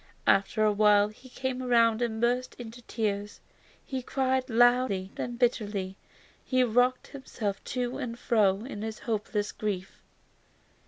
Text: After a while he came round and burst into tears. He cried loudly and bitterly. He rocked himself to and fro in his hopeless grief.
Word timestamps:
After 0.25 0.63
a 0.65 0.71
while 0.71 1.09
he 1.09 1.29
came 1.29 1.61
round 1.61 2.01
and 2.01 2.19
burst 2.19 2.55
into 2.55 2.81
tears. 2.81 3.39
He 3.85 4.01
cried 4.01 4.49
loudly 4.49 5.11
and 5.15 5.37
bitterly. 5.37 5.95
He 6.43 6.63
rocked 6.63 7.09
himself 7.09 7.63
to 7.65 7.99
and 7.99 8.17
fro 8.17 8.65
in 8.65 8.81
his 8.81 8.97
hopeless 8.97 9.51
grief. 9.51 10.01